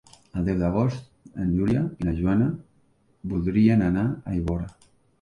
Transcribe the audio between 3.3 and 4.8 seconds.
voldrien anar a Ivorra.